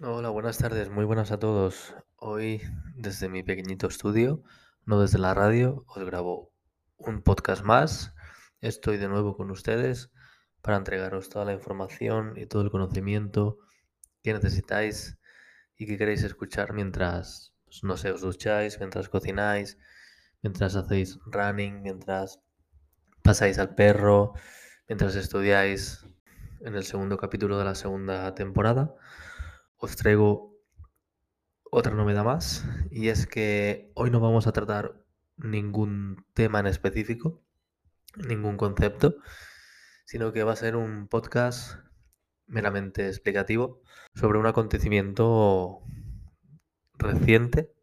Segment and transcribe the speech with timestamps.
[0.00, 1.96] Hola, buenas tardes, muy buenas a todos.
[2.14, 2.62] Hoy
[2.94, 4.44] desde mi pequeñito estudio,
[4.84, 6.52] no desde la radio, os grabo
[6.98, 8.14] un podcast más.
[8.60, 10.12] Estoy de nuevo con ustedes
[10.62, 13.58] para entregaros toda la información y todo el conocimiento
[14.22, 15.18] que necesitáis
[15.76, 19.78] y que queréis escuchar mientras, pues, no sé, os ducháis, mientras cocináis,
[20.44, 22.38] mientras hacéis running, mientras
[23.22, 24.34] pasáis al perro,
[24.86, 26.06] mientras estudiáis
[26.60, 28.94] en el segundo capítulo de la segunda temporada.
[29.78, 30.54] Os traigo
[31.70, 35.02] otra novedad más y es que hoy no vamos a tratar
[35.38, 37.42] ningún tema en específico,
[38.28, 39.16] ningún concepto,
[40.04, 41.78] sino que va a ser un podcast
[42.46, 43.80] meramente explicativo
[44.14, 45.80] sobre un acontecimiento
[46.98, 47.73] reciente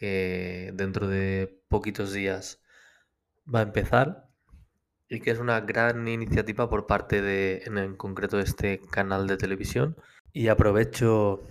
[0.00, 2.62] que dentro de poquitos días
[3.46, 4.28] va a empezar
[5.08, 9.96] y que es una gran iniciativa por parte de, en, concreto, este canal de televisión.
[10.32, 11.42] Y aprovecho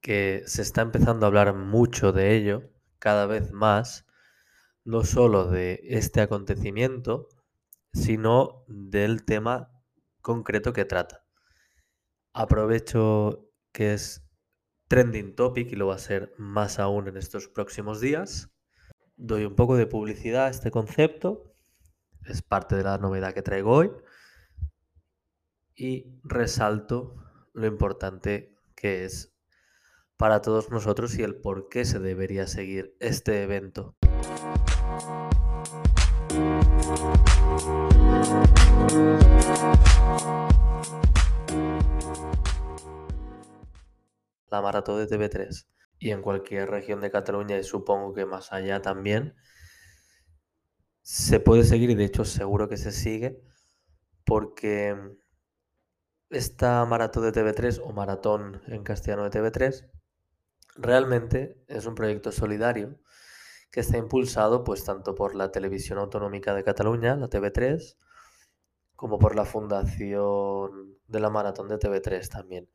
[0.00, 4.06] que se está empezando a hablar mucho de ello, cada vez más,
[4.84, 7.28] no solo de este acontecimiento,
[7.92, 9.70] sino del tema
[10.22, 11.24] concreto que trata.
[12.32, 14.21] Aprovecho que es
[14.92, 18.50] trending topic y lo va a ser más aún en estos próximos días.
[19.16, 21.54] Doy un poco de publicidad a este concepto,
[22.26, 23.90] es parte de la novedad que traigo hoy
[25.74, 27.16] y resalto
[27.54, 29.34] lo importante que es
[30.18, 33.96] para todos nosotros y el por qué se debería seguir este evento.
[44.52, 45.66] La maratón de TV3
[45.98, 49.34] y en cualquier región de Cataluña y supongo que más allá también
[51.00, 53.42] se puede seguir y de hecho seguro que se sigue
[54.26, 54.94] porque
[56.28, 59.90] esta maratón de TV3 o maratón en castellano de TV3
[60.76, 62.98] realmente es un proyecto solidario
[63.70, 67.96] que está impulsado pues tanto por la Televisión Autonómica de Cataluña, la TV3,
[68.96, 72.68] como por la Fundación de la Maratón de TV3 también.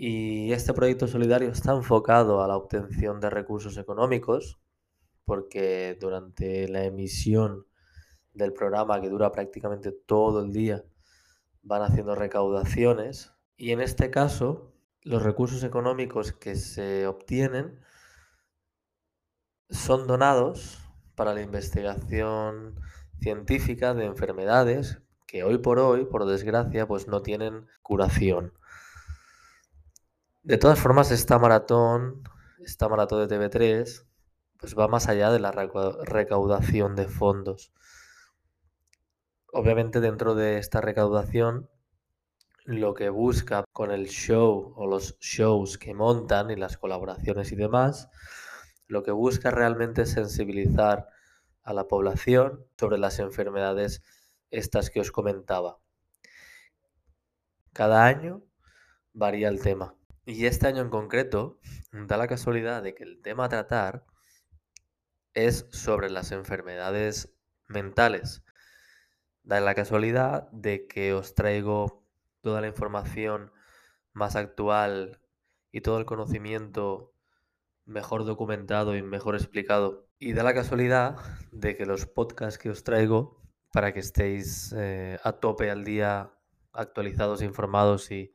[0.00, 4.60] Y este proyecto solidario está enfocado a la obtención de recursos económicos,
[5.24, 7.66] porque durante la emisión
[8.32, 10.84] del programa, que dura prácticamente todo el día,
[11.62, 13.32] van haciendo recaudaciones.
[13.56, 14.72] Y en este caso,
[15.02, 17.80] los recursos económicos que se obtienen
[19.68, 20.78] son donados
[21.16, 22.76] para la investigación
[23.20, 28.52] científica de enfermedades que hoy por hoy, por desgracia, pues no tienen curación.
[30.48, 32.22] De todas formas, esta maratón,
[32.60, 34.06] esta maratón de TV3,
[34.56, 37.70] pues va más allá de la recaudación de fondos.
[39.52, 41.68] Obviamente dentro de esta recaudación,
[42.64, 47.56] lo que busca con el show o los shows que montan y las colaboraciones y
[47.56, 48.08] demás,
[48.86, 51.10] lo que busca realmente es sensibilizar
[51.62, 54.02] a la población sobre las enfermedades
[54.50, 55.78] estas que os comentaba.
[57.74, 58.40] Cada año
[59.12, 59.97] varía el tema.
[60.28, 61.58] Y este año en concreto
[61.90, 64.04] da la casualidad de que el tema a tratar
[65.32, 67.34] es sobre las enfermedades
[67.66, 68.44] mentales.
[69.42, 72.04] Da la casualidad de que os traigo
[72.42, 73.52] toda la información
[74.12, 75.18] más actual
[75.72, 77.14] y todo el conocimiento
[77.86, 80.10] mejor documentado y mejor explicado.
[80.18, 81.16] Y da la casualidad
[81.52, 83.40] de que los podcasts que os traigo,
[83.72, 86.34] para que estéis eh, a tope al día,
[86.74, 88.34] actualizados, informados y,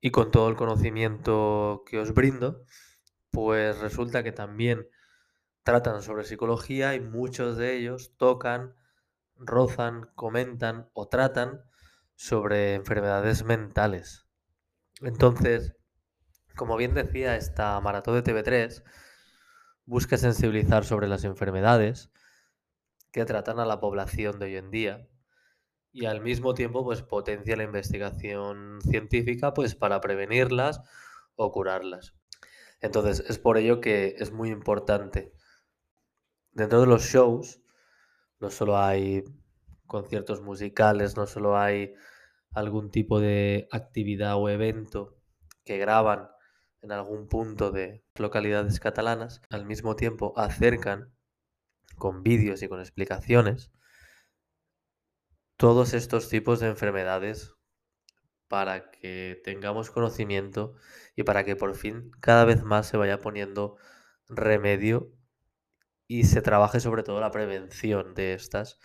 [0.00, 2.64] y con todo el conocimiento que os brindo,
[3.30, 4.88] pues resulta que también
[5.62, 8.74] tratan sobre psicología y muchos de ellos tocan,
[9.36, 11.62] rozan, comentan o tratan
[12.14, 14.26] sobre enfermedades mentales.
[15.00, 15.76] Entonces,
[16.54, 18.82] como bien decía, esta maratón de TV3
[19.84, 22.10] busca sensibilizar sobre las enfermedades
[23.12, 25.08] que tratan a la población de hoy en día
[25.96, 30.82] y al mismo tiempo pues potencia la investigación científica pues para prevenirlas
[31.36, 32.14] o curarlas.
[32.82, 35.32] Entonces, es por ello que es muy importante.
[36.52, 37.62] Dentro de los shows
[38.40, 39.24] no solo hay
[39.86, 41.94] conciertos musicales, no solo hay
[42.50, 45.16] algún tipo de actividad o evento
[45.64, 46.28] que graban
[46.82, 51.14] en algún punto de localidades catalanas, al mismo tiempo acercan
[51.96, 53.70] con vídeos y con explicaciones
[55.56, 57.54] todos estos tipos de enfermedades
[58.48, 60.74] para que tengamos conocimiento
[61.16, 63.76] y para que por fin cada vez más se vaya poniendo
[64.28, 65.12] remedio
[66.06, 68.78] y se trabaje sobre todo la prevención de estas,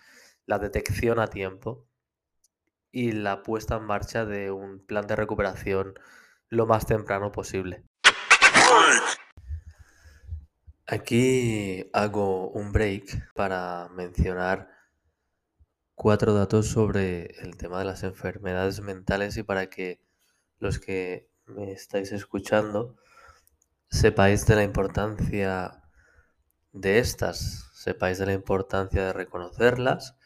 [0.46, 1.86] la detección a tiempo
[2.90, 5.94] y la puesta en marcha de un plan de recuperación
[6.48, 7.84] lo más temprano posible.
[10.86, 14.81] Aquí hago un break para mencionar
[15.94, 20.00] cuatro datos sobre el tema de las enfermedades mentales y para que
[20.58, 22.96] los que me estáis escuchando
[23.90, 25.82] sepáis de la importancia
[26.72, 30.16] de estas, sepáis de la importancia de reconocerlas,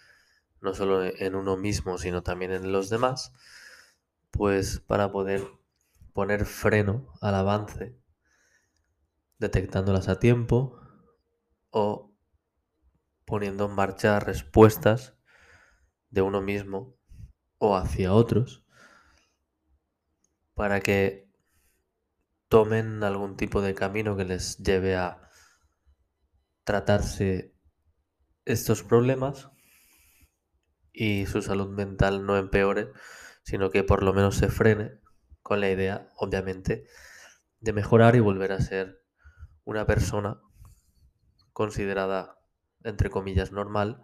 [0.60, 3.32] no solo en uno mismo, sino también en los demás,
[4.30, 5.42] pues para poder
[6.12, 7.96] poner freno al avance,
[9.38, 10.80] detectándolas a tiempo
[11.70, 12.12] o
[13.24, 15.15] poniendo en marcha respuestas
[16.10, 16.96] de uno mismo
[17.58, 18.64] o hacia otros
[20.54, 21.28] para que
[22.48, 25.28] tomen algún tipo de camino que les lleve a
[26.64, 27.54] tratarse
[28.44, 29.50] estos problemas
[30.92, 32.92] y su salud mental no empeore,
[33.42, 34.98] sino que por lo menos se frene
[35.42, 36.86] con la idea, obviamente,
[37.60, 39.04] de mejorar y volver a ser
[39.64, 40.40] una persona
[41.52, 42.38] considerada,
[42.82, 44.02] entre comillas, normal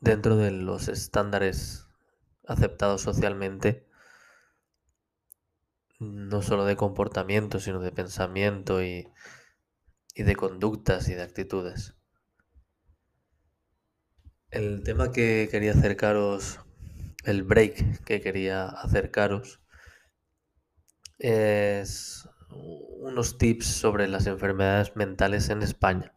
[0.00, 1.86] dentro de los estándares
[2.46, 3.86] aceptados socialmente
[5.98, 9.08] no solo de comportamiento, sino de pensamiento y,
[10.14, 11.94] de conductas y de actitudes.
[14.50, 16.60] El tema que quería acercaros,
[17.24, 19.60] el break que quería acercaros,
[21.18, 26.15] es unos tips sobre las enfermedades mentales en España.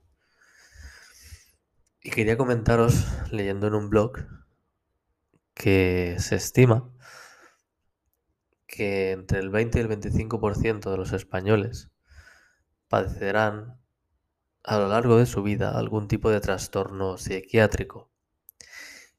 [2.02, 4.14] Y quería comentaros, leyendo en un blog,
[5.54, 6.90] que se estima
[8.68, 11.90] que entre el 20 y el 25% de los españoles
[12.88, 13.82] padecerán
[14.64, 18.10] a lo largo de su vida algún tipo de trastorno psiquiátrico.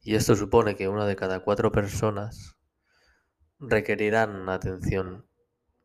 [0.00, 2.56] Y esto supone que una de cada cuatro personas
[3.58, 5.26] requerirán atención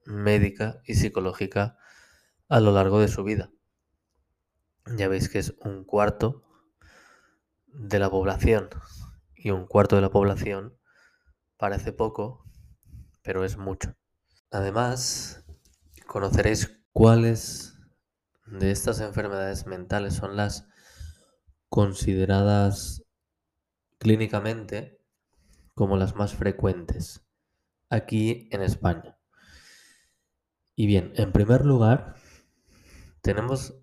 [0.05, 1.77] médica y psicológica
[2.47, 3.51] a lo largo de su vida.
[4.95, 6.44] Ya veis que es un cuarto
[7.77, 8.69] de la población
[9.35, 10.77] y un cuarto de la población
[11.57, 12.45] parece poco,
[13.21, 13.95] pero es mucho.
[14.51, 15.45] Además,
[16.07, 17.77] conoceréis cuáles
[18.45, 20.67] de estas enfermedades mentales son las
[21.69, 23.03] consideradas
[23.97, 25.01] clínicamente
[25.73, 27.25] como las más frecuentes
[27.89, 29.17] aquí en España.
[30.75, 32.15] Y bien, en primer lugar,
[33.21, 33.75] tenemos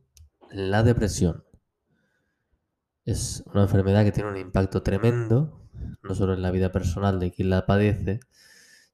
[0.51, 1.45] la depresión.
[3.05, 5.61] Es una enfermedad que tiene un impacto tremendo,
[6.05, 8.21] no solo en la vida personal de quien la padece,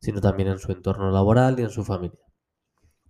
[0.00, 2.25] sino también en su entorno laboral y en su familia.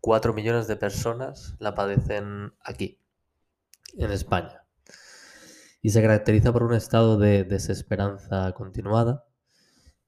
[0.00, 3.00] Cuatro millones de personas la padecen aquí,
[3.96, 4.64] en España.
[5.80, 9.24] Y se caracteriza por un estado de desesperanza continuada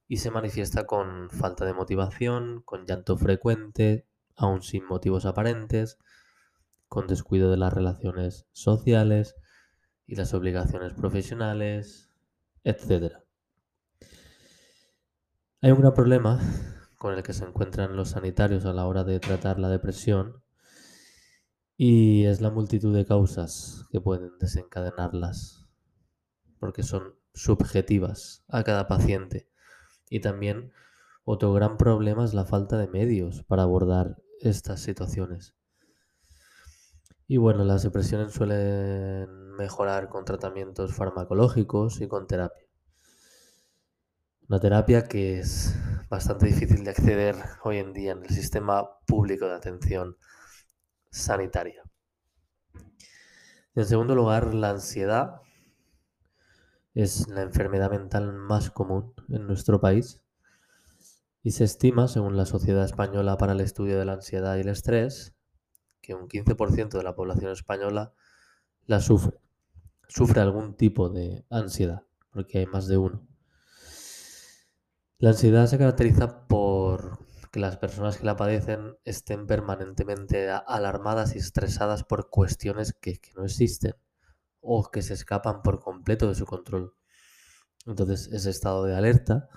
[0.09, 5.99] y se manifiesta con falta de motivación, con llanto frecuente, aún sin motivos aparentes,
[6.89, 9.37] con descuido de las relaciones sociales
[10.11, 12.11] y las obligaciones profesionales,
[12.65, 13.15] etc.
[15.63, 16.41] Hay un gran problema
[16.97, 20.43] con el que se encuentran los sanitarios a la hora de tratar la depresión
[21.77, 25.69] y es la multitud de causas que pueden desencadenarlas,
[26.59, 29.49] porque son subjetivas a cada paciente.
[30.11, 30.73] Y también
[31.23, 35.55] otro gran problema es la falta de medios para abordar estas situaciones.
[37.33, 42.67] Y bueno, las depresiones suelen mejorar con tratamientos farmacológicos y con terapia.
[44.49, 45.77] Una terapia que es
[46.09, 50.17] bastante difícil de acceder hoy en día en el sistema público de atención
[51.13, 51.85] sanitaria.
[53.77, 55.41] En segundo lugar, la ansiedad
[56.95, 60.21] es la enfermedad mental más común en nuestro país
[61.45, 64.69] y se estima, según la Sociedad Española para el Estudio de la Ansiedad y el
[64.69, 65.37] Estrés,
[66.11, 68.13] que un 15% de la población española
[68.87, 69.41] la sufre.
[70.09, 72.03] Sufre algún tipo de ansiedad,
[72.33, 73.29] porque hay más de uno.
[75.19, 77.21] La ansiedad se caracteriza por
[77.53, 83.45] que las personas que la padecen estén permanentemente alarmadas y estresadas por cuestiones que, no
[83.45, 83.95] existen
[84.61, 86.95] o que se escapan por completo de su control.
[87.87, 89.49] Entonces ese estado de alerta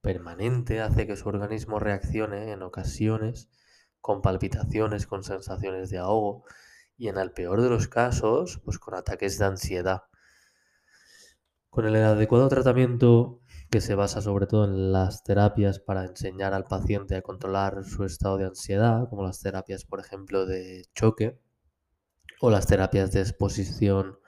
[0.00, 3.48] permanente hace que su organismo reaccione en ocasiones
[4.04, 6.44] con palpitaciones, con sensaciones de ahogo
[6.98, 10.02] y en el peor de los casos, pues con ataques de ansiedad.
[11.70, 16.64] Con el adecuado tratamiento que se basa sobre todo en las terapias para enseñar al
[16.64, 21.40] paciente a controlar su estado de ansiedad, como las terapias, por ejemplo, de choque
[22.42, 24.18] o las terapias de exposición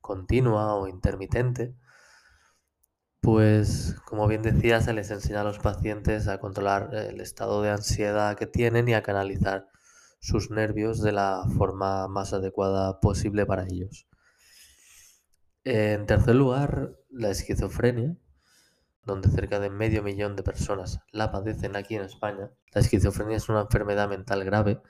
[0.00, 1.76] continua o intermitente,
[3.26, 7.70] pues como bien decía, se les enseña a los pacientes a controlar el estado de
[7.70, 9.66] ansiedad que tienen y a canalizar
[10.20, 14.06] sus nervios de la forma más adecuada posible para ellos.
[15.64, 18.16] En tercer lugar, la esquizofrenia,
[19.02, 22.52] donde cerca de medio millón de personas la padecen aquí en España.
[22.74, 24.80] La esquizofrenia es una enfermedad mental grave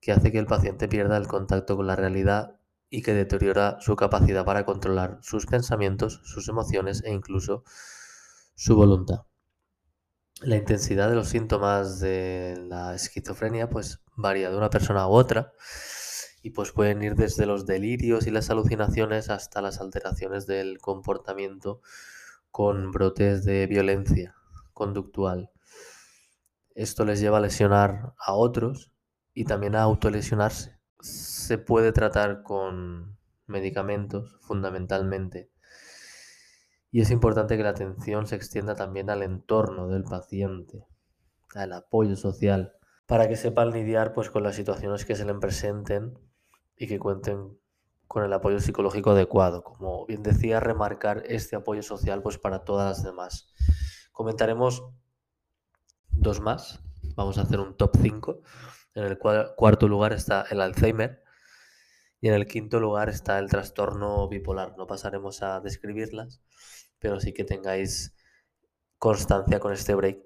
[0.00, 2.55] que hace que el paciente pierda el contacto con la realidad
[2.88, 7.64] y que deteriora su capacidad para controlar sus pensamientos, sus emociones e incluso
[8.54, 9.22] su voluntad.
[10.42, 15.52] La intensidad de los síntomas de la esquizofrenia pues varía de una persona a otra
[16.42, 21.80] y pues pueden ir desde los delirios y las alucinaciones hasta las alteraciones del comportamiento
[22.50, 24.36] con brotes de violencia
[24.72, 25.50] conductual.
[26.74, 28.92] Esto les lleva a lesionar a otros
[29.32, 30.78] y también a autolesionarse.
[31.46, 35.48] Se puede tratar con medicamentos fundamentalmente
[36.90, 40.86] y es importante que la atención se extienda también al entorno del paciente,
[41.54, 42.72] al apoyo social,
[43.06, 46.18] para que sepan lidiar pues, con las situaciones que se les presenten
[46.76, 47.56] y que cuenten
[48.08, 49.62] con el apoyo psicológico adecuado.
[49.62, 53.52] Como bien decía, remarcar este apoyo social pues para todas las demás.
[54.10, 54.82] Comentaremos
[56.10, 56.82] dos más.
[57.14, 58.40] Vamos a hacer un top 5.
[58.94, 61.25] En el cuarto lugar está el Alzheimer
[62.20, 64.76] y en el quinto lugar está el trastorno bipolar.
[64.76, 66.40] No pasaremos a describirlas,
[66.98, 68.14] pero sí que tengáis
[68.98, 70.18] constancia con este break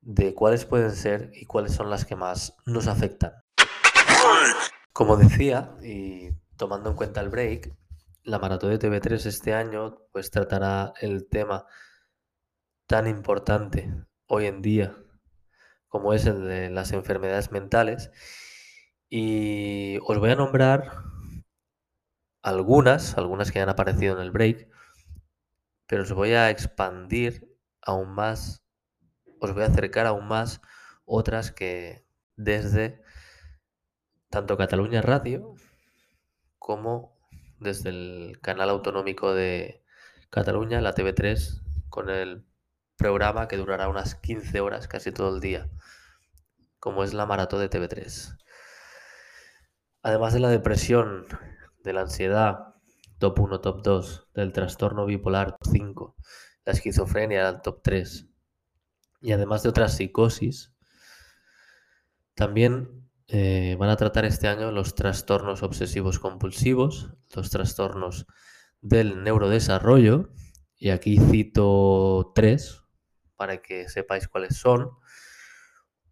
[0.00, 3.32] de cuáles pueden ser y cuáles son las que más nos afectan.
[4.92, 7.76] Como decía, y tomando en cuenta el break,
[8.22, 11.66] la maratón de TV3 este año pues tratará el tema
[12.86, 13.92] tan importante
[14.26, 14.96] hoy en día
[15.88, 18.10] como es el de las enfermedades mentales
[19.08, 21.04] y os voy a nombrar
[22.46, 24.68] algunas, algunas que han aparecido en el break,
[25.88, 28.62] pero os voy a expandir aún más,
[29.40, 30.60] os voy a acercar aún más
[31.04, 33.02] otras que desde
[34.30, 35.54] tanto Cataluña Radio
[36.60, 37.18] como
[37.58, 39.82] desde el canal autonómico de
[40.30, 42.46] Cataluña, la TV3, con el
[42.96, 45.68] programa que durará unas 15 horas casi todo el día,
[46.78, 48.38] como es la maratón de TV3.
[50.02, 51.26] Además de la depresión,
[51.86, 52.74] de la ansiedad,
[53.18, 56.16] top 1, top 2, del trastorno bipolar, top 5,
[56.64, 58.26] la esquizofrenia, top 3,
[59.22, 60.74] y además de otras psicosis,
[62.34, 68.26] también eh, van a tratar este año los trastornos obsesivos compulsivos, los trastornos
[68.80, 70.30] del neurodesarrollo,
[70.76, 72.82] y aquí cito tres
[73.36, 74.90] para que sepáis cuáles son.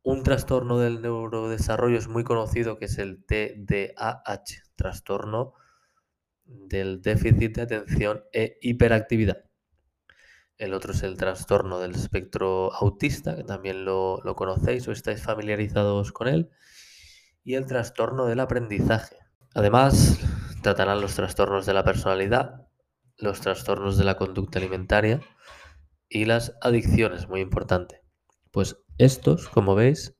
[0.03, 5.55] Un trastorno del neurodesarrollo es muy conocido que es el TDAH, trastorno
[6.45, 9.45] del déficit de atención e hiperactividad.
[10.57, 16.13] El otro es el trastorno del espectro autista, que también lo, conocéis o estáis familiarizados
[16.13, 16.51] con él
[17.43, 19.17] y el trastorno del aprendizaje.
[19.55, 20.21] Además,
[20.63, 22.69] tratarán los trastornos de la personalidad,
[23.19, 25.21] los trastornos de la conducta alimentaria
[26.09, 28.03] y las adicciones, muy importante.
[28.53, 30.17] Pues estos, como veis,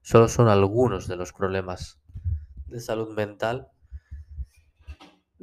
[0.00, 2.00] solo son algunos de los problemas
[2.66, 3.68] de salud mental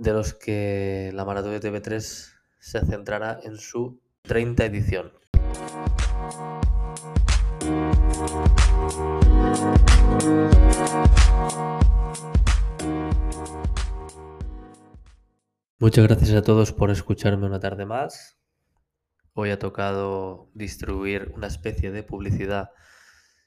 [0.01, 2.00] de los que la Maratón de TV3
[2.58, 5.12] se centrará en su 30 edición.
[15.77, 18.39] Muchas gracias a todos por escucharme una tarde más.
[19.34, 22.72] Hoy ha tocado distribuir una especie de publicidad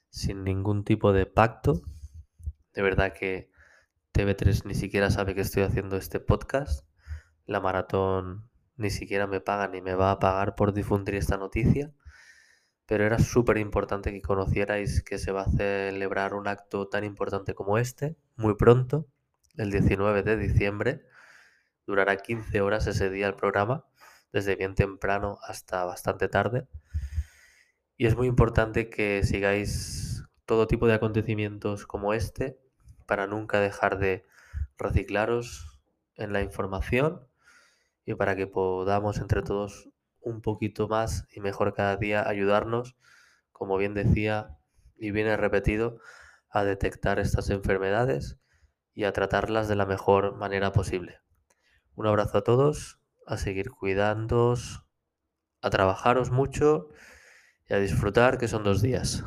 [0.09, 1.83] sin ningún tipo de pacto.
[2.75, 3.51] De verdad que
[4.15, 6.87] TV3 ni siquiera sabe que estoy haciendo este podcast.
[7.45, 11.93] La maratón ni siquiera me paga ni me va a pagar por difundir esta noticia.
[12.87, 17.55] Pero era súper importante que conocierais que se va a celebrar un acto tan importante
[17.55, 19.09] como este muy pronto,
[19.57, 21.03] el 19 de diciembre
[21.87, 23.85] Durará 15 horas ese día el programa,
[24.33, 26.67] desde bien temprano hasta bastante tarde.
[27.97, 32.59] Y es muy importante que sigáis todo tipo de acontecimientos como este
[33.07, 34.25] para nunca dejar de
[34.79, 35.81] reciclaros
[36.17, 37.27] en la información
[38.05, 39.89] y para que podamos entre todos
[40.21, 42.97] un poquito más y mejor cada día ayudarnos,
[43.53, 44.57] como bien decía
[44.97, 45.99] y viene repetido,
[46.51, 48.39] a detectar estas enfermedades
[48.95, 51.21] y a tratarlas de la mejor manera posible.
[51.97, 54.85] Un abrazo a todos, a seguir cuidándoos,
[55.61, 56.89] a trabajaros mucho
[57.69, 59.25] y a disfrutar que son dos días.